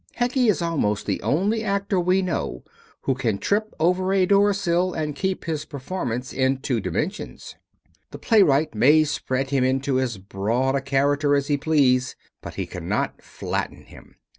Heggie 0.15 0.47
is 0.47 0.63
almost 0.63 1.05
the 1.05 1.21
only 1.21 1.63
actor 1.63 1.99
we 1.99 2.23
know 2.23 2.63
who 3.01 3.13
can 3.13 3.37
trip 3.37 3.71
over 3.79 4.11
a 4.15 4.25
door 4.25 4.51
sill 4.51 4.93
and 4.95 5.15
keep 5.15 5.45
his 5.45 5.63
performance 5.63 6.33
in 6.33 6.57
two 6.57 6.79
dimensions. 6.79 7.53
The 8.09 8.17
playwright 8.17 8.73
may 8.73 9.03
spread 9.03 9.51
him 9.51 9.63
into 9.63 9.99
as 9.99 10.17
broad 10.17 10.73
a 10.73 10.81
character 10.81 11.35
as 11.35 11.51
you 11.51 11.59
please, 11.59 12.15
but 12.41 12.55
he 12.55 12.65
cannot 12.65 13.21
flatten 13.21 13.85
him. 13.85 14.15